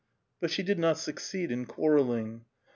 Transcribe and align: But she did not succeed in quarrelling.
But 0.39 0.49
she 0.49 0.63
did 0.63 0.79
not 0.79 0.97
succeed 0.97 1.51
in 1.51 1.67
quarrelling. 1.67 2.45